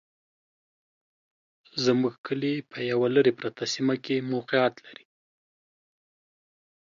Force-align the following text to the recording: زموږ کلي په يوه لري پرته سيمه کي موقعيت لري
زموږ 1.83 2.13
کلي 2.27 2.55
په 2.71 2.79
يوه 2.91 3.07
لري 3.15 3.33
پرته 3.39 3.63
سيمه 3.73 3.95
کي 4.05 4.15
موقعيت 4.31 4.75
لري 4.85 5.05